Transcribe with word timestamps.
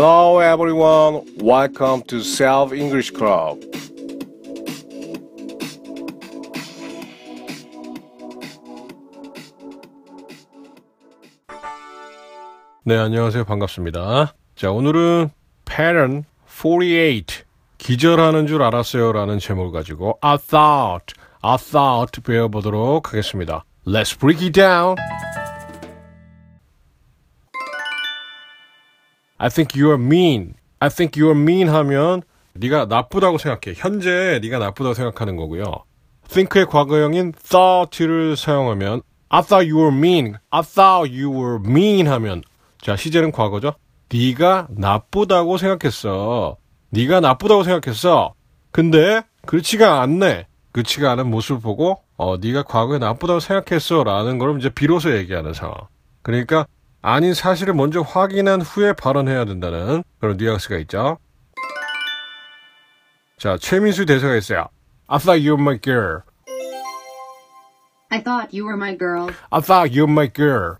Hello 0.00 0.38
everyone. 0.38 1.26
Welcome 1.40 2.02
to 2.06 2.20
Self 2.20 2.72
English 2.72 3.12
Club. 3.12 3.58
네, 12.84 12.96
안녕하세요. 12.96 13.42
반갑습니다. 13.42 14.34
자, 14.54 14.70
오늘은 14.70 15.30
pattern 15.64 16.22
48 16.46 17.44
기절하는 17.78 18.46
줄 18.46 18.62
알았어요 18.62 19.10
라는 19.10 19.40
제목을 19.40 19.72
가지고 19.72 20.16
I 20.20 20.38
thought, 20.38 21.14
I 21.42 21.56
thought 21.56 22.20
배워보도록 22.20 23.08
하겠습니다. 23.08 23.64
Let's 23.84 24.16
break 24.16 24.46
it 24.46 24.52
down. 24.52 24.94
I 29.38 29.48
think 29.48 29.80
you're 29.80 30.00
mean. 30.00 30.54
I 30.80 30.90
think 30.90 31.20
you're 31.20 31.38
mean 31.38 31.68
하면 31.68 32.22
네가 32.54 32.86
나쁘다고 32.86 33.38
생각해. 33.38 33.74
현재 33.76 34.40
네가 34.42 34.58
나쁘다고 34.58 34.94
생각하는 34.94 35.36
거고요. 35.36 35.64
think의 36.28 36.66
과거형인 36.66 37.32
thought를 37.32 38.36
사용하면 38.36 39.02
I 39.28 39.42
thought 39.42 39.70
you 39.70 39.80
were 39.82 39.96
mean. 39.96 40.36
I 40.50 40.62
thought 40.62 41.10
you 41.10 41.32
were 41.32 41.58
mean 41.64 42.08
하면 42.08 42.42
자, 42.80 42.96
시제는 42.96 43.32
과거죠. 43.32 43.74
네가 44.12 44.68
나쁘다고 44.70 45.56
생각했어. 45.58 46.56
네가 46.90 47.20
나쁘다고 47.20 47.62
생각했어. 47.62 48.34
근데 48.70 49.22
그렇지가 49.46 50.00
않네. 50.02 50.46
그렇지가 50.72 51.10
않은 51.12 51.30
모습을 51.30 51.60
보고 51.60 52.02
어, 52.16 52.36
네가 52.38 52.64
과거에 52.64 52.98
나쁘다고 52.98 53.40
생각했어라는 53.40 54.38
걸 54.38 54.58
이제 54.58 54.68
비로소 54.68 55.16
얘기하는 55.16 55.54
상황. 55.54 55.74
그러니까 56.22 56.66
아닌 57.00 57.32
사실을 57.34 57.74
먼저 57.74 58.00
확인한 58.00 58.60
후에 58.60 58.92
발언해야 58.92 59.44
된다는 59.44 60.02
그런 60.20 60.36
뉘앙스가 60.36 60.78
있죠. 60.78 61.18
자, 63.38 63.56
최민수 63.56 64.04
대사가 64.04 64.34
있어요. 64.36 64.68
I 65.06 65.18
thought 65.18 65.48
you 65.48 65.56
were 65.56 65.62
my 65.62 65.80
girl. 65.80 66.22
I 68.10 68.22
thought 68.22 68.56
you 68.56 68.66
were 68.66 68.76
my 68.76 68.96
girl. 68.98 69.32
I 69.50 69.60
thought 69.60 69.96
you 69.96 70.06
were 70.06 70.10
my 70.12 70.32
girl. 70.32 70.76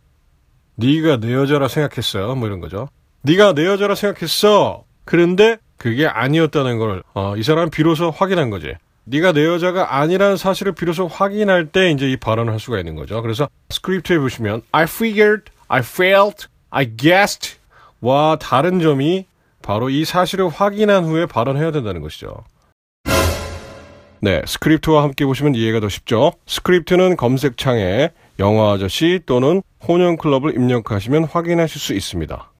네가 0.75 1.19
내 1.19 1.33
여자라 1.35 1.69
생각했어. 1.69 2.35
뭐 2.35 2.49
이런 2.49 2.61
거죠. 2.61 2.89
네가 3.23 3.55
내 3.55 3.67
여자라 3.67 3.95
생각했어. 3.95 4.85
그런데 5.05 5.59
그게 5.77 6.07
아니었다는 6.07 6.79
걸, 6.79 7.03
어, 7.15 7.37
이 7.37 7.43
사람 7.43 7.71
비로소 7.71 8.11
확인한 8.11 8.51
거지. 8.51 8.75
네가 9.05 9.33
내 9.33 9.47
여자가 9.47 9.97
아니라는 9.97 10.37
사실을 10.37 10.73
비로소 10.73 11.07
확인할 11.07 11.67
때 11.67 11.91
이제 11.91 12.11
이 12.11 12.17
발언을 12.17 12.53
할 12.53 12.61
수가 12.61 12.79
있는 12.79 12.95
거죠. 12.97 13.23
그래서 13.23 13.49
스크립트에 13.71 14.19
보시면 14.19 14.63
I 14.73 14.85
figured, 14.85 15.51
I 15.69 15.81
felt, 15.81 16.49
I 16.71 16.97
guessed 16.97 17.59
와 18.01 18.37
다른 18.41 18.81
점이 18.81 19.27
바로 19.63 19.91
이 19.91 20.05
사실을 20.05 20.49
확인한 20.49 21.05
후에 21.05 21.27
발언해야 21.27 21.71
된다는 21.73 22.01
것이죠. 22.01 22.45
네, 24.21 24.43
스크립트와 24.47 25.03
함께 25.03 25.25
보시면 25.25 25.55
이해가 25.55 25.81
더 25.81 25.89
쉽죠. 25.89 26.33
스크립트는 26.47 27.17
검색창에 27.17 28.11
영화 28.39 28.73
아저씨 28.73 29.21
또는 29.27 29.63
혼영 29.87 30.17
클럽을 30.17 30.55
입력하시면 30.55 31.25
확인하실 31.25 31.81
수 31.81 31.95
있습니다. 31.95 32.53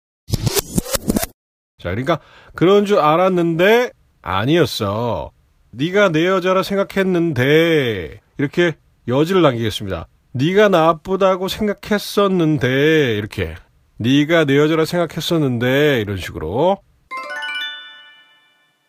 자, 1.79 1.91
그러니까 1.91 2.21
그런 2.55 2.85
줄 2.85 2.99
알았는데 2.99 3.91
아니었어. 4.23 5.31
네가 5.71 6.11
내 6.11 6.27
여자라 6.27 6.63
생각했는데 6.63 8.21
이렇게 8.37 8.75
여지를 9.07 9.43
남기겠습니다. 9.43 10.07
네가 10.33 10.69
나쁘다고 10.69 11.49
생각했었는데 11.49 13.17
이렇게 13.17 13.55
네가 13.97 14.45
내 14.45 14.57
여자라 14.59 14.85
생각했었는데 14.85 16.01
이런 16.01 16.17
식으로 16.17 16.79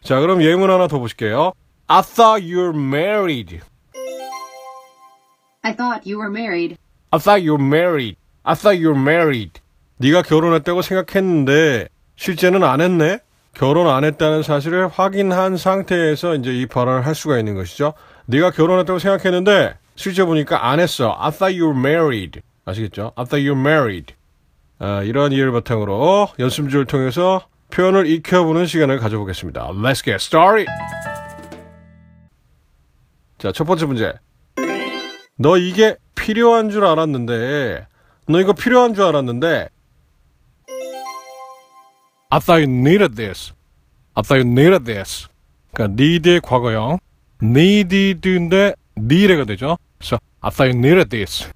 자 0.04 0.20
그럼 0.20 0.44
예문 0.44 0.70
하나 0.70 0.88
더 0.88 1.00
보실게요. 1.00 1.54
I 1.88 2.04
thought 2.04 2.46
you're 2.46 2.76
married. 2.76 3.60
I 5.62 5.76
thought 5.76 6.10
you 6.10 6.20
were 6.20 6.32
married. 6.32 6.78
I 7.12 7.20
thought 7.20 7.44
you're 7.44 7.62
married. 7.62 8.18
I 8.44 8.56
thought 8.56 8.82
you're 8.82 9.00
married. 9.00 9.62
네가 9.98 10.22
결혼했다고 10.22 10.82
생각했는데 10.82 11.88
실제는 12.16 12.64
안 12.64 12.82
했네. 12.82 13.20
결혼 13.54 13.88
안 13.88 14.04
했다는 14.04 14.44
사실을 14.44 14.88
확인한 14.88 15.58
상태에서 15.58 16.36
이제 16.36 16.54
이 16.54 16.66
발언을 16.66 17.06
할 17.06 17.16
수가 17.16 17.40
있는 17.40 17.56
것이죠. 17.56 17.94
네가 18.28 18.52
결혼했다고 18.52 19.00
생각했는데 19.00 19.76
실제 20.00 20.24
보니까 20.24 20.70
안 20.70 20.80
했어. 20.80 21.14
I 21.20 21.30
thought 21.30 21.60
you 21.60 21.68
were 21.68 21.78
married. 21.78 22.40
아시겠죠? 22.64 23.12
I 23.18 23.26
thought 23.26 23.46
you 23.46 23.54
were 23.54 23.60
married. 23.60 24.16
아, 24.78 25.04
이러한 25.04 25.34
이해를 25.34 25.52
바탕으로 25.52 26.30
연습주를 26.40 26.86
통해서 26.86 27.46
표현을 27.70 28.08
익혀보는 28.08 28.66
시간을 28.66 29.00
가져보겠습니다. 29.00 29.68
Let's 29.72 30.02
get 30.02 30.16
started. 30.16 30.72
자, 33.40 33.52
첫 33.52 33.66
번째 33.66 33.88
문제. 33.88 34.14
너 35.36 35.58
이게 35.58 35.98
필요한 36.16 36.70
줄 36.70 36.86
알았는데, 36.86 37.86
너 38.30 38.40
이거 38.40 38.54
필요한 38.54 38.94
줄 38.94 39.04
알았는데, 39.04 39.68
I 42.30 42.40
thought 42.40 42.66
you 42.66 42.74
needed 42.74 43.18
this. 43.18 43.52
I 44.14 44.24
thought 44.24 44.48
you 44.48 44.50
needed 44.50 44.86
this. 44.86 45.28
그러니까 45.74 46.02
need의 46.02 46.40
과거형, 46.40 47.00
needed인데 47.44 48.76
need가 48.98 49.44
되죠. 49.44 49.78
그래서 50.00 50.18
I 50.40 50.50
thought 50.52 50.76
you 50.76 50.80
needed 50.80 51.10
this. 51.10 51.52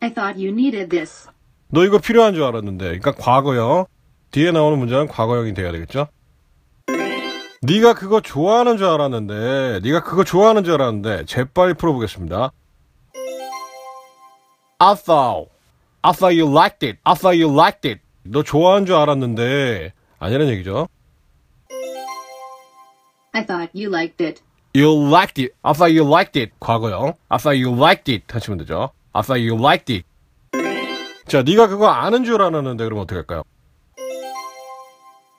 I 0.00 0.12
thought 0.12 0.38
you 0.38 0.52
needed 0.52 0.88
this. 0.90 1.28
너 1.68 1.84
이거 1.84 1.98
필요한 1.98 2.34
줄 2.34 2.44
알았는데, 2.44 2.98
그러니까 2.98 3.12
과거형. 3.12 3.86
뒤에 4.30 4.50
나오는 4.52 4.78
문장은 4.78 5.08
과거형이 5.08 5.54
돼야 5.54 5.72
되겠죠. 5.72 6.08
네가 7.62 7.94
그거 7.94 8.20
좋아하는 8.20 8.76
줄 8.76 8.86
알았는데, 8.86 9.80
네가 9.82 10.02
그거 10.02 10.24
좋아하는 10.24 10.64
줄 10.64 10.74
알았는데, 10.74 11.24
재빨리 11.26 11.74
풀어보겠습니다. 11.74 12.50
I 14.78 14.94
thought, 14.96 15.50
I 16.02 16.12
thought 16.12 16.38
you 16.38 16.50
liked 16.50 16.84
it. 16.84 16.98
I 17.04 17.14
thought 17.14 17.40
you 17.40 17.54
liked 17.54 17.88
it. 17.88 18.00
너 18.24 18.42
좋아하는 18.42 18.84
줄 18.84 18.96
알았는데, 18.96 19.92
아니라는 20.18 20.52
얘기죠. 20.52 20.88
I 23.32 23.46
thought 23.46 23.70
you 23.74 23.88
liked 23.88 24.22
it. 24.24 24.42
You 24.74 24.90
liked 24.94 25.38
it. 25.38 25.54
I 25.62 25.74
thought 25.74 25.92
you 25.92 26.02
liked 26.02 26.36
it. 26.36 26.52
I 26.62 27.38
thought 27.38 27.58
you 27.58 27.70
liked 27.70 28.10
it. 28.10 28.24
하시면 28.26 28.58
되죠. 28.58 28.90
I 29.12 29.22
thought 29.22 29.46
you 29.46 29.54
liked 29.58 29.92
it. 29.92 30.06
자, 31.26 31.42
네가 31.42 31.66
그거 31.66 31.88
아는 31.88 32.24
줄 32.24 32.40
알았는데 32.40 32.84
그럼 32.84 33.00
어떻게 33.00 33.16
할까요? 33.16 33.42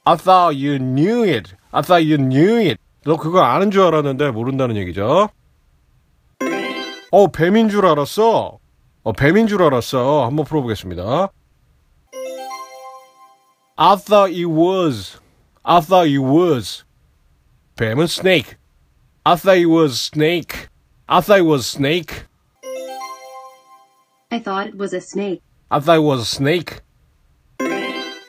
I 0.06 0.18
thought 0.18 0.56
you 0.56 0.78
knew 0.78 1.24
it. 1.24 1.56
I 1.72 1.82
thought 1.82 2.06
you 2.06 2.18
knew 2.18 2.60
it. 2.60 2.78
너 3.06 3.18
그거 3.18 3.42
아는 3.42 3.72
줄 3.72 3.82
알았는데 3.82 4.32
모른다는 4.32 4.76
얘기죠. 4.78 5.30
어, 7.12 7.28
뱀인 7.28 7.70
줄 7.70 7.86
알았어. 7.86 8.60
어, 9.04 9.12
뱀인 9.14 9.48
줄 9.48 9.64
알았어. 9.64 10.26
한번 10.26 10.46
풀어보겠습니다. 10.46 11.30
I 13.76 13.98
thought 13.98 14.32
it 14.32 14.46
was. 14.46 15.20
I 15.64 15.82
thought 15.82 16.08
it 16.08 16.22
was. 16.22 16.84
뱀은 17.76 18.06
snake. 18.06 18.56
I 19.25 19.37
thought 19.37 19.59
it 19.59 19.67
was 19.67 20.01
snake. 20.01 20.69
I 21.09 21.21
thought 21.21 21.39
it 21.39 21.47
was 21.47 21.67
snake. 21.67 22.25
I 24.31 24.39
thought 24.39 24.69
it 24.69 24.77
was 24.77 24.93
a 24.93 25.01
snake. 25.01 25.43
I 25.71 25.81
thought 25.81 25.99
it 25.99 26.03
was 26.03 26.21
a 26.21 26.25
snake. 26.25 26.81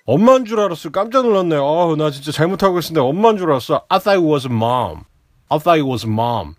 엄마인 0.06 0.46
줄 0.46 0.60
알았어. 0.60 0.90
깜짝 0.90 1.24
놀랐네. 1.24 1.56
어, 1.58 1.96
나 1.96 2.10
진짜 2.10 2.32
잘못하고 2.32 2.80
있었는데 2.80 3.00
엄마인 3.00 3.38
줄 3.38 3.52
알았어. 3.52 3.86
I 3.90 4.00
thought 4.00 4.20
it 4.20 4.26
was 4.26 4.48
mom. 4.48 5.06
I 5.50 5.60
thought 5.60 5.78
it 5.80 5.88
was 5.88 6.06
mom. 6.06 6.56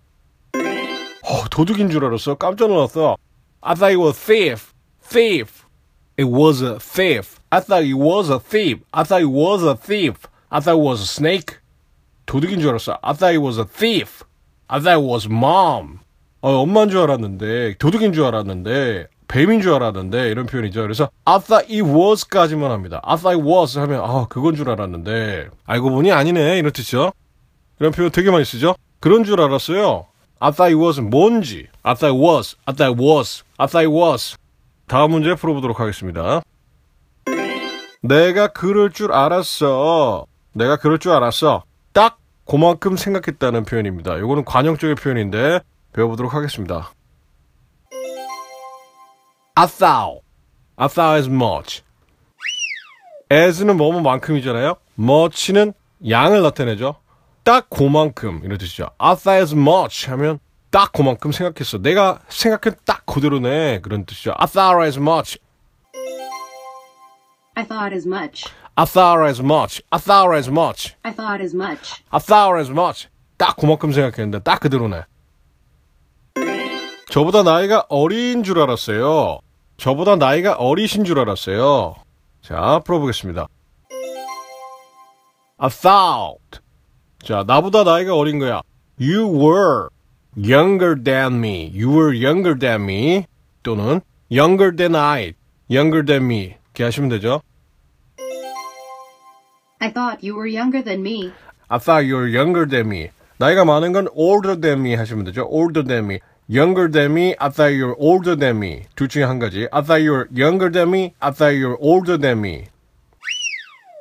어, 0.52 1.48
도둑인 1.50 1.90
줄 1.90 2.04
알았어. 2.04 2.36
깜짝 2.36 2.68
놀랐어. 2.68 3.16
I 3.62 3.74
thought 3.74 3.92
it 3.92 4.00
was 4.00 4.16
thief. 4.18 4.72
Thief. 5.02 5.66
It 6.16 6.28
was 6.28 6.62
a 6.62 6.78
thief. 6.78 7.40
I 7.50 7.60
thought 7.60 7.84
it 7.84 7.94
was 7.94 8.30
a 8.30 8.38
thief. 8.38 8.80
I 8.92 9.02
thought 9.04 9.22
it 9.22 9.32
was 9.32 9.64
a 9.64 9.74
thief. 9.74 10.28
I 10.50 10.60
thought 10.60 10.78
it 10.78 10.84
was 10.84 11.02
a 11.02 11.06
snake. 11.06 11.58
도둑인 12.25 12.59
줄 12.59 12.69
알았어. 12.69 12.97
I 13.01 13.13
thought 13.13 13.37
it 13.37 13.43
was 13.43 13.59
a 13.59 13.65
thief. 13.65 14.23
I 14.67 14.79
thought 14.79 14.99
it 14.99 15.07
was 15.07 15.27
mom. 15.27 15.99
어, 16.41 16.61
엄마인 16.61 16.89
줄 16.89 16.99
알았는데, 16.99 17.75
도둑인 17.79 18.13
줄 18.13 18.25
알았는데, 18.25 19.07
뱀인 19.27 19.61
줄 19.61 19.73
알았는데, 19.73 20.29
이런 20.29 20.45
표현이죠. 20.45 20.81
그래서, 20.81 21.09
I 21.25 21.39
thought 21.39 21.73
it 21.73 21.81
was까지만 21.83 22.71
합니다. 22.71 22.99
I 23.03 23.17
thought 23.17 23.41
it 23.41 23.49
was 23.49 23.77
하면, 23.79 24.01
아, 24.03 24.27
그건 24.29 24.55
줄 24.55 24.69
알았는데, 24.69 25.49
알고 25.65 25.89
보니 25.89 26.11
아니네. 26.11 26.59
이런 26.59 26.71
뜻이죠. 26.71 27.11
이런 27.79 27.91
표현 27.91 28.11
되게 28.11 28.29
많이 28.31 28.45
쓰죠. 28.45 28.75
그런 28.99 29.23
줄 29.23 29.41
알았어요. 29.41 30.05
I 30.39 30.51
thought 30.51 30.75
it 30.75 30.75
was 30.75 30.99
뭔지. 30.99 31.67
I 31.83 31.95
thought 31.95 32.15
it 32.15 32.23
was. 32.23 32.55
I 32.65 32.75
thought 32.75 32.93
it 32.93 33.01
was. 33.01 33.43
I 33.57 33.67
thought 33.67 33.87
it 33.87 33.95
was. 33.95 34.35
다음 34.87 35.11
문제 35.11 35.33
풀어보도록 35.33 35.79
하겠습니다. 35.79 36.41
내가 38.01 38.47
그럴 38.47 38.91
줄 38.91 39.11
알았어. 39.11 40.27
내가 40.53 40.77
그럴 40.77 40.99
줄 40.99 41.11
알았어. 41.11 41.63
딱 42.45 42.51
그만큼 42.51 42.95
생각했다는 42.95 43.65
표현입니다. 43.65 44.19
요거는 44.19 44.45
관용적인 44.45 44.95
표현인데 44.95 45.61
배워보도록 45.93 46.33
하겠습니다. 46.33 46.91
I 49.55 49.67
thought. 49.67 50.21
I 50.75 50.87
thought 50.87 51.17
as 51.17 51.27
much. 51.27 51.83
as는 53.31 53.77
뭐뭐만큼이잖아요. 53.77 54.75
much는 54.99 55.73
양을 56.07 56.41
나타내죠. 56.43 56.95
딱 57.43 57.69
그만큼 57.69 58.41
이런 58.43 58.57
뜻이죠. 58.57 58.89
I 58.97 59.15
thought 59.15 59.41
as 59.41 59.53
much 59.53 60.09
하면 60.11 60.39
딱 60.69 60.91
그만큼 60.91 61.31
생각했어. 61.31 61.79
내가 61.79 62.19
생각한 62.29 62.75
딱 62.85 63.05
그대로네 63.05 63.81
그런 63.81 64.05
뜻이죠. 64.05 64.33
I 64.37 64.47
thought 64.47 64.85
as 64.85 64.99
much. 64.99 65.39
I 67.55 67.65
thought 67.65 67.95
as 67.95 68.07
much. 68.07 68.45
I 68.77 68.85
thought 68.85 69.25
as 69.25 69.41
much. 69.41 69.81
I 69.89 69.99
thought 69.99 70.35
as 70.35 70.49
much. 70.49 70.95
I 71.03 71.11
thought 71.13 71.41
as 71.41 71.55
much. 71.55 72.03
I 72.11 72.19
thought 72.19 72.59
as 72.59 72.69
much. 72.69 73.07
딱 73.37 73.55
그만큼 73.55 73.93
생각했는데 73.93 74.39
딱 74.43 74.59
그대로네. 74.59 75.03
저보다 77.09 77.43
나이가 77.43 77.85
어린 77.87 78.43
줄 78.43 78.59
알았어요. 78.59 79.39
저보다 79.77 80.17
나이가 80.17 80.55
어리신 80.55 81.05
줄 81.05 81.19
알았어요. 81.19 81.95
자, 82.41 82.81
풀어보겠습니다. 82.85 83.47
I 85.57 85.69
thought. 85.69 86.59
자, 87.23 87.45
나보다 87.47 87.85
나이가 87.85 88.15
어린 88.15 88.39
거야. 88.39 88.61
You 88.99 89.25
were 89.27 89.87
younger 90.37 91.01
than 91.01 91.35
me. 91.35 91.71
You 91.73 91.91
were 91.91 92.13
younger 92.13 92.59
than 92.59 92.83
me. 92.83 93.25
또는 93.63 94.01
younger 94.29 94.75
than 94.75 94.95
I. 94.95 95.33
younger 95.71 96.05
than 96.05 96.25
me. 96.25 96.55
이렇게 96.65 96.83
하시면 96.83 97.09
되죠. 97.11 97.41
I 99.79 99.91
thought 99.91 100.23
you 100.23 100.35
were 100.35 100.47
younger 100.47 100.81
than 100.81 101.01
me. 101.01 101.31
I 101.69 101.79
thought 101.79 102.05
you 102.05 102.15
were 102.15 102.27
younger 102.27 102.65
than 102.67 102.87
me. 102.87 103.09
나이가 103.37 103.65
많은 103.65 103.91
건 103.91 104.07
older 104.13 104.59
than 104.59 104.79
me 104.79 104.95
하시면 104.95 105.25
되죠. 105.25 105.47
older 105.49 105.83
than 105.83 106.05
me. 106.05 106.19
younger 106.47 106.87
than 106.89 107.11
me. 107.11 107.35
I 107.39 107.49
thought 107.49 107.73
you 107.73 107.87
were 107.87 107.95
older 107.97 108.35
than 108.35 108.57
me. 108.57 108.83
둘 108.95 109.07
중에 109.07 109.23
한 109.23 109.39
가지. 109.39 109.67
I 109.71 109.81
thought 109.81 110.01
you 110.01 110.13
were 110.13 110.27
younger 110.35 110.71
than 110.71 110.89
me. 110.89 111.13
I 111.19 111.31
thought 111.31 111.55
you 111.55 111.69
were 111.69 111.77
older 111.79 112.17
than 112.17 112.39
me. 112.39 112.65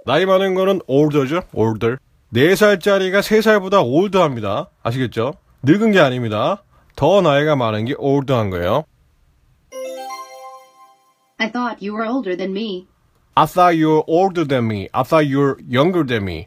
나이 0.06 0.26
많은 0.26 0.54
거는 0.54 0.80
older죠. 0.86 1.42
older. 1.54 1.96
4살짜리가 2.32 3.20
3살보다 3.20 3.82
older합니다. 3.84 4.68
아시겠죠? 4.82 5.34
늙은 5.62 5.92
게 5.92 6.00
아닙니다. 6.00 6.62
더 6.96 7.20
나이가 7.20 7.56
많은 7.56 7.86
게 7.86 7.94
older한 7.96 8.50
거예요. 8.50 8.84
I 11.38 11.50
thought 11.50 11.84
you 11.84 11.94
were 11.94 12.08
older 12.08 12.36
than 12.36 12.50
me. 12.52 12.86
I 13.36 13.46
thought 13.46 13.76
you 13.76 13.88
were 13.88 14.04
older 14.06 14.46
than 14.46 14.66
me. 14.66 14.88
I 14.92 15.02
thought 15.02 15.26
you 15.26 15.40
were 15.40 15.56
younger 15.68 16.06
than 16.06 16.22
me. 16.22 16.46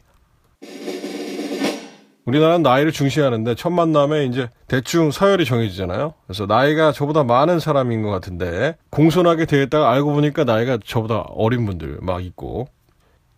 우리나라는 2.24 2.62
나이를 2.62 2.92
중시하는데 2.92 3.54
첫 3.54 3.70
만남에 3.70 4.26
이제 4.26 4.50
대충 4.66 5.10
서열이 5.10 5.46
정해지잖아요. 5.46 6.14
그래서 6.26 6.46
나이가 6.46 6.92
저보다 6.92 7.24
많은 7.24 7.58
사람인 7.58 8.02
것 8.02 8.10
같은데 8.10 8.76
공손하게 8.90 9.46
대했다가 9.46 9.90
알고 9.90 10.12
보니까 10.12 10.44
나이가 10.44 10.78
저보다 10.84 11.20
어린 11.30 11.64
분들 11.64 11.98
막 12.02 12.22
있고 12.22 12.68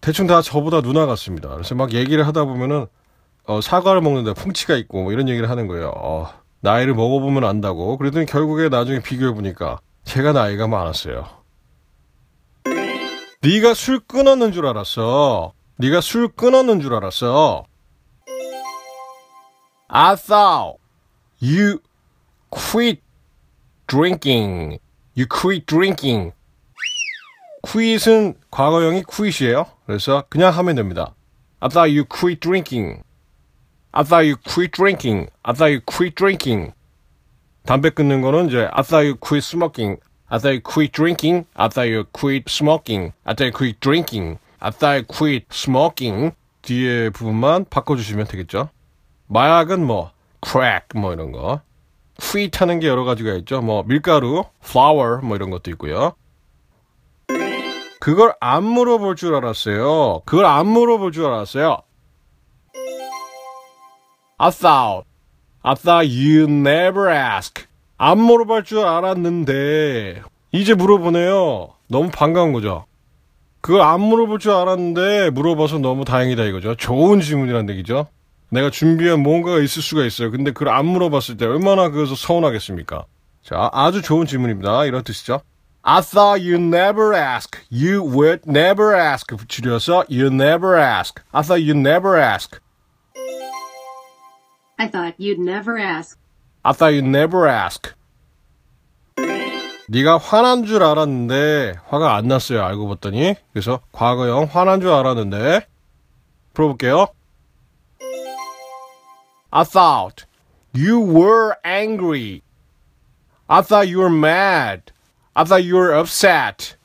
대충 0.01 0.27
다 0.27 0.43
저보다 0.43 0.81
누나 0.81 1.07
같습니다. 1.07 1.51
그래서 1.51 1.75
막 1.75 1.93
얘기를 1.93 2.27
하다 2.27 2.45
보면은 2.47 2.87
어, 3.47 3.61
사과를 3.61 4.01
먹는데 4.01 4.33
풍치가 4.35 4.75
있고 4.77 5.05
뭐 5.05 5.13
이런 5.13 5.29
얘기를 5.29 5.49
하는 5.49 5.67
거예요. 5.67 5.93
어, 5.97 6.29
나이를 6.61 6.95
먹어보면 6.95 7.45
안다고. 7.45 7.97
그랬더니 7.97 8.27
결국에 8.27 8.69
나중에 8.69 9.01
비교해 9.01 9.33
보니까 9.33 9.79
제가 10.05 10.33
나이가 10.33 10.67
많았어요. 10.67 11.40
네가 13.43 13.73
술 13.73 14.01
끊었는 14.01 14.53
줄 14.53 14.67
알았어. 14.67 15.55
네가 15.77 16.03
술 16.03 16.29
끊었는 16.29 16.81
줄 16.81 16.93
알았어. 16.93 17.65
I 19.89 20.15
thought 20.15 20.79
you 21.41 21.79
quit 22.51 23.01
drinking. 23.87 24.79
You 25.17 25.27
quit 25.27 25.65
drinking. 25.65 26.33
quit은 27.63 28.35
과거형이 28.51 29.05
quit이에요. 29.05 29.65
그래서 29.87 30.25
그냥 30.29 30.55
하면 30.55 30.77
됩니다. 30.77 31.15
I 31.61 31.71
thought 31.71 31.97
you 31.97 32.05
quit 32.05 32.41
drinking. 32.41 33.03
I 33.93 34.05
thought 34.05 34.29
you 34.29 34.37
quit 34.37 34.71
drinking. 34.73 35.31
I 35.43 35.55
thought 35.55 35.73
you 35.73 35.81
quit 35.81 36.15
drinking. 36.15 36.75
담배 37.65 37.89
끊는 37.89 38.21
거는 38.21 38.49
이제 38.49 38.69
I 38.71 38.85
thought 38.85 39.07
you 39.07 39.17
quit 39.17 39.43
smoking. 39.43 39.99
Thought 40.31 40.53
you 40.53 40.61
quit 40.61 40.93
drinking. 40.93 41.47
Thought 41.57 41.89
you 41.89 42.05
quit 42.13 42.49
smoking. 42.49 43.13
Thought 43.27 43.41
you 43.47 43.53
quit 43.53 43.81
drinking. 43.81 44.39
Thought 44.61 44.95
you 44.95 45.05
quit 45.05 45.47
smoking. 45.51 46.33
뒤에 46.63 47.11
부분만 47.11 47.65
바꿔주시면 47.69 48.27
되겠죠. 48.27 48.69
마약은 49.27 49.85
뭐 49.85 50.13
crack 50.41 51.01
뭐 51.01 51.13
이런 51.13 51.33
거. 51.33 51.63
quit 52.21 52.59
하는 52.61 52.79
게 52.79 52.87
여러 52.87 53.05
가지가 53.05 53.35
있죠. 53.37 53.61
뭐 53.61 53.83
밀가루, 53.83 54.45
flour 54.63 55.21
뭐 55.23 55.37
이런 55.37 55.51
것도 55.51 55.71
있고요. 55.73 56.15
그걸 57.99 58.35
안 58.41 58.65
물어볼 58.65 59.17
줄 59.17 59.35
알았어요. 59.35 60.23
그걸 60.27 60.47
안 60.47 60.67
물어볼 60.67 61.13
줄 61.13 61.27
알았어요. 61.27 61.83
I 64.39 64.51
thought, 64.51 65.07
I 65.63 65.75
thought 65.75 66.09
you 66.09 66.45
never 66.45 67.11
ask. 67.11 67.67
안 68.03 68.19
물어볼 68.19 68.65
줄 68.65 68.79
알았는데 68.79 70.23
이제 70.53 70.73
물어보네요. 70.73 71.75
너무 71.89 72.11
반가운 72.11 72.55
거죠. 72.55 72.87
그걸 73.61 73.83
안 73.83 74.01
물어볼 74.01 74.39
줄 74.39 74.53
알았는데 74.53 75.29
물어봐서 75.29 75.81
너무 75.81 76.07
다행이다 76.07 76.45
이거죠. 76.45 76.77
좋은 76.77 77.21
질문이란 77.21 77.69
얘기죠. 77.69 78.07
내가 78.49 78.71
준비한 78.71 79.23
뭔가가 79.23 79.59
있을 79.59 79.83
수가 79.83 80.07
있어요. 80.07 80.31
근데 80.31 80.51
그걸 80.51 80.71
안 80.71 80.87
물어봤을 80.87 81.37
때 81.37 81.45
얼마나 81.45 81.91
그래서 81.91 82.15
서운하겠습니까? 82.15 83.05
자, 83.43 83.69
아주 83.71 84.01
좋은 84.01 84.25
질문입니다. 84.25 84.87
이런 84.87 85.05
뜻이죠. 85.05 85.43
I 85.83 86.01
thought 86.01 86.43
you 86.43 86.57
never 86.57 87.15
ask. 87.15 87.61
You 87.71 88.03
would 88.03 88.49
never 88.49 88.99
ask. 88.99 89.37
줄여서 89.47 90.07
you 90.11 90.29
never 90.29 90.81
ask. 90.81 91.23
I 91.33 91.43
thought 91.43 91.71
you 91.71 91.79
never 91.79 92.19
ask. 92.19 92.59
I 94.79 94.91
thought 94.91 95.17
you'd 95.21 95.39
never 95.39 95.79
ask. 95.79 96.19
I 96.63 96.73
thought 96.73 96.93
you 96.95 97.03
never 97.03 97.49
ask. 97.49 97.93
네가 99.89 100.19
화난 100.19 100.67
줄 100.67 100.83
알았는데 100.83 101.75
화가 101.89 102.15
안 102.15 102.29
났어요. 102.29 102.63
알고 102.65 102.89
봤더니. 102.89 103.35
그래서 103.53 103.81
과거형 103.93 104.49
화난 104.51 104.81
줄 104.81 104.91
알았는데 104.91 105.67
풀어볼게요. 106.55 107.09
I 109.51 109.65
thought 109.65 110.27
you 110.75 111.01
were 111.01 111.55
angry. 111.65 112.43
I 113.49 113.63
thought 113.63 113.89
you 113.91 113.99
were 113.99 114.15
mad. 114.15 114.93
I 115.35 115.45
thought 115.45 115.67
you 115.67 115.77
were 115.77 115.99
upset. 115.99 116.77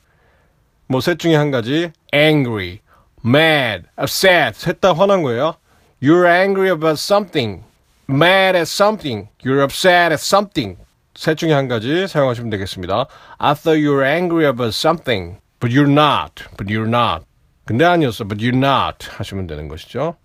뭐 0.88 1.00
셋 1.00 1.20
중에 1.20 1.36
한 1.36 1.52
가지. 1.52 1.92
angry, 2.14 2.80
mad, 3.24 3.88
upset. 4.00 4.58
셋 4.58 4.80
다 4.82 4.94
화난 4.94 5.22
거예요. 5.22 5.56
You're 6.02 6.26
angry 6.26 6.70
about 6.70 7.00
something. 7.00 7.64
Mad 8.08 8.56
at 8.56 8.68
something. 8.68 9.30
You're 9.44 9.62
upset 9.64 10.12
at 10.12 10.22
something. 10.22 10.78
셋 11.16 11.38
중에 11.38 11.54
한 11.54 11.68
가지 11.68 12.08
사용하시면 12.08 12.50
되겠습니다. 12.50 13.08
I 13.38 13.54
thought 13.56 13.82
you 13.82 13.94
were 13.94 14.06
angry 14.06 14.46
about 14.46 14.76
something. 14.76 15.40
But 15.60 15.74
you're 15.74 15.90
not. 15.90 16.44
But 16.58 16.72
you're 16.72 16.88
not. 16.88 17.26
근데 17.66 17.86
아니었어. 17.86 18.28
But 18.28 18.44
you're 18.44 18.56
not. 18.56 19.10
하시면 19.10 19.48
되는 19.48 19.68
것이죠. 19.68 20.18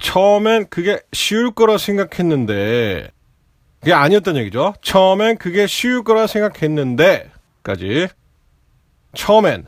처음엔 0.00 0.68
그게 0.68 1.00
쉬울 1.12 1.54
거라 1.54 1.78
생각했는데 1.78 3.12
그게 3.80 3.92
아니었던 3.94 4.36
얘기죠. 4.36 4.74
처음엔 4.82 5.38
그게 5.38 5.66
쉬울 5.66 6.04
거라 6.04 6.28
생각했는데,까지. 6.28 8.08
처음엔. 9.14 9.66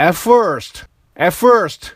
At 0.00 0.16
first, 0.16 0.84
at 1.20 1.36
first. 1.36 1.95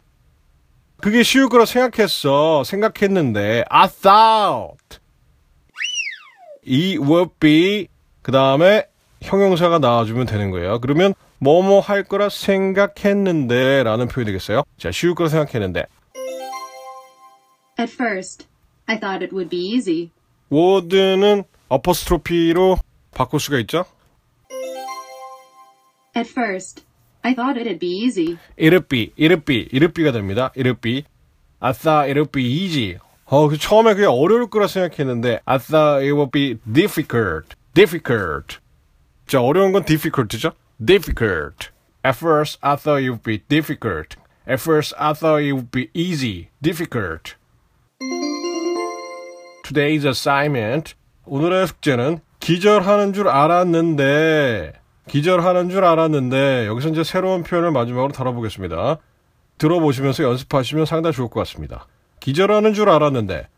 그게 1.00 1.22
쉬울 1.22 1.48
거라 1.48 1.64
생각했어. 1.64 2.64
생각했는데, 2.64 3.64
I 3.68 3.88
thought. 3.88 4.98
it 6.66 6.98
would 6.98 7.32
be. 7.40 7.88
그 8.22 8.32
다음에 8.32 8.86
형용사가 9.22 9.78
나와주면 9.78 10.26
되는 10.26 10.50
거예요. 10.50 10.80
그러면, 10.80 11.14
뭐뭐 11.38 11.80
할 11.80 12.04
거라 12.04 12.28
생각했는데, 12.28 13.82
라는 13.82 14.08
표현이 14.08 14.26
되겠어요. 14.26 14.62
자, 14.78 14.90
쉬울 14.90 15.14
거라 15.14 15.28
생각했는데. 15.28 15.86
At 17.78 17.92
first, 17.92 18.46
I 18.86 19.00
thought 19.00 19.24
it 19.24 19.34
would 19.34 19.48
be 19.48 19.74
easy. 19.74 20.10
would는 20.52 21.44
어퍼스트로피로 21.68 22.76
바꿀 23.12 23.40
수가 23.40 23.58
있죠. 23.60 23.84
At 26.14 26.28
first, 26.28 26.84
I 27.23 27.33
thought 27.33 27.57
it'd 27.57 27.79
be 27.79 27.87
easy. 27.87 28.37
it'd 28.55 28.87
be, 28.87 29.11
it'd 29.17 29.45
be, 29.45 29.67
it'd 29.71 29.93
be가 29.93 30.11
됩니다. 30.11 30.51
it'd 30.55 30.79
be. 30.81 31.05
I 31.59 31.71
thought 31.73 32.09
it'd 32.09 32.31
be 32.31 32.43
easy. 32.43 32.97
어, 33.25 33.47
그 33.49 33.57
처음에 33.57 33.95
그게 33.95 34.05
어려울 34.05 34.47
거라 34.49 34.67
생각했는데 34.67 35.39
I 35.45 35.57
thought 35.57 36.03
it 36.05 36.13
would 36.13 36.29
be 36.31 36.57
difficult. 36.71 37.55
difficult. 37.73 38.59
자, 39.25 39.41
어려운 39.41 39.71
건 39.71 39.83
difficult죠. 39.83 40.53
difficult. 40.83 41.69
At 42.03 42.15
first, 42.19 42.59
I 42.61 42.75
thought 42.75 43.01
it 43.01 43.09
would 43.09 43.23
be 43.23 43.39
difficult. 43.49 44.15
At 44.47 44.61
first, 44.61 44.93
I 44.99 45.13
thought 45.13 45.41
it 45.41 45.53
would 45.53 45.71
be 45.71 45.89
easy. 45.95 46.49
difficult. 46.61 47.33
Today's 49.63 50.05
assignment. 50.05 50.93
오늘의 51.25 51.65
숙제는 51.65 52.19
기절하는 52.39 53.13
줄 53.13 53.27
알았는데 53.27 54.73
기절하는 55.10 55.70
줄 55.70 55.84
알았는데 55.84 56.68
여기서 56.68 56.90
이제 56.90 57.02
새로운 57.02 57.42
표현을 57.42 57.72
마지막으로 57.72 58.12
다뤄보겠습니다. 58.12 58.98
들어보시면서 59.58 60.22
연습하시면 60.22 60.86
상당히 60.86 61.16
좋을 61.16 61.28
것 61.28 61.40
같습니다. 61.40 61.86
기절하는 62.20 62.74
줄 62.74 62.88
알았는데 62.88 63.48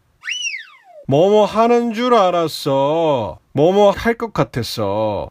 뭐뭐 1.09 1.45
하는 1.45 1.93
줄 1.93 2.15
알았어. 2.15 3.39
뭐뭐 3.53 3.91
할 3.91 4.15
것 4.15 4.33
같았어. 4.33 5.29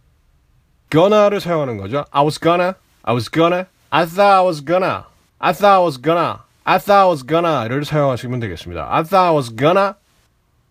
gonna를 0.91 1.39
사용하는 1.39 1.77
거죠. 1.77 2.05
I 2.11 2.23
was 2.23 2.39
gonna, 2.39 2.73
I 3.01 3.15
was 3.15 3.31
gonna, 3.31 3.65
I 3.89 4.05
thought 4.05 4.21
I 4.21 4.45
was 4.45 4.63
gonna, 4.63 5.05
I 5.39 5.53
thought 5.53 5.65
I 5.65 5.81
was 5.83 5.99
gonna, 5.99 6.37
I 6.65 6.77
thought 6.77 7.01
I 7.01 7.07
was 7.07 7.25
gonna,를 7.25 7.83
사용하시면 7.83 8.39
되겠습니다. 8.41 8.87
I 8.93 9.03
thought 9.03 9.27
I 9.27 9.33
was 9.33 9.55
gonna. 9.55 9.93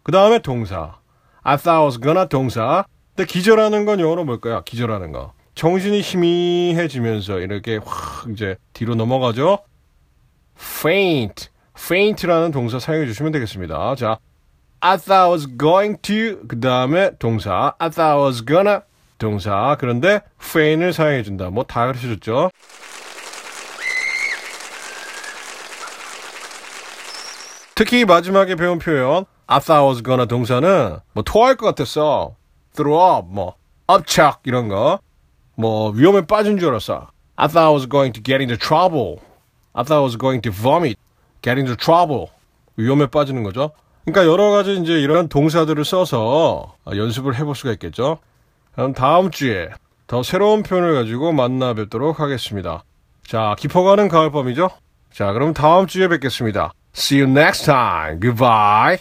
그 0.04 0.12
다음에 0.12 0.38
동사. 0.38 0.95
I 1.42 1.57
thought 1.57 1.71
I 1.80 1.83
was 1.83 1.99
gonna 2.00 2.28
동사. 2.28 2.85
근데 3.16 3.26
기절하는 3.26 3.85
건 3.85 3.99
영어로 3.99 4.25
뭘까요? 4.25 4.62
기절하는 4.64 5.11
거. 5.11 5.33
정신이 5.64 6.00
희미해지면서 6.00 7.40
이렇게 7.40 7.79
확 7.85 8.31
이제 8.31 8.57
뒤로 8.73 8.95
넘어가죠. 8.95 9.59
faint, 10.59 11.50
faint라는 11.79 12.50
동사 12.50 12.79
사용해 12.79 13.07
주시면 13.07 13.31
되겠습니다. 13.33 13.95
자, 13.97 14.17
I 14.81 14.97
thought 14.97 15.12
I 15.12 15.29
was 15.31 15.47
going 15.59 16.00
to 16.00 16.49
그 16.49 16.59
다음에 16.61 17.11
동사 17.19 17.75
I 17.79 17.90
thought 17.90 18.00
I 18.00 18.25
was 18.25 18.43
gonna 18.47 18.79
동사 19.19 19.76
그런데 19.79 20.23
faint을 20.43 20.95
사용해 20.95 21.23
준다. 21.25 21.50
뭐 21.50 21.64
다 21.64 21.85
가르쳐 21.85 22.09
줬죠. 22.09 22.50
특히 27.75 28.07
마지막에 28.07 28.55
배운 28.55 28.79
표현 28.79 29.26
I 29.47 29.61
thought 29.61 29.73
I 29.73 29.87
was 29.87 30.02
gonna 30.02 30.26
동사는 30.26 31.00
뭐 31.12 31.23
토할 31.23 31.57
것 31.57 31.67
같았어. 31.67 32.35
throw 32.75 33.19
up 33.19 33.29
뭐 33.31 33.57
upchuck 33.93 34.38
이런 34.45 34.69
거. 34.69 35.00
뭐 35.61 35.90
위험에 35.90 36.23
빠진 36.26 36.59
줄 36.59 36.71
알았어. 36.71 37.09
I 37.37 37.49
thought 37.49 37.67
I 37.67 37.73
was 37.73 37.88
going 37.88 38.12
to 38.12 38.23
get 38.23 38.43
into 38.43 38.57
trouble. 38.57 39.21
I 39.73 39.85
thought 39.85 40.00
I 40.00 40.02
was 40.02 40.19
going 40.19 40.43
to 40.43 40.52
vomit. 40.52 40.97
get 41.43 41.59
into 41.59 41.76
trouble. 41.76 42.29
위험에 42.76 43.07
빠지는 43.07 43.43
거죠. 43.43 43.73
그러니까 44.05 44.31
여러 44.31 44.50
가지 44.50 44.76
이제 44.81 44.95
이런 45.00 45.29
동사들을 45.29 45.85
써서 45.85 46.75
연습을 46.87 47.37
해볼 47.37 47.55
수가 47.55 47.73
있겠죠. 47.73 48.19
그럼 48.75 48.93
다음 48.93 49.31
주에 49.31 49.69
더 50.07 50.23
새로운 50.23 50.62
표현을 50.62 50.95
가지고 50.95 51.33
만나 51.33 51.75
뵙도록 51.75 52.21
하겠습니다. 52.21 52.83
자, 53.26 53.55
깊어가는 53.59 54.09
가을밤이죠? 54.09 54.71
자, 55.12 55.33
그럼 55.33 55.52
다음 55.55 55.87
주에 55.87 56.09
뵙겠습니다. 56.09 56.73
See 56.95 57.23
you 57.23 57.31
next 57.31 57.64
time. 57.64 58.19
Goodbye. 58.21 58.99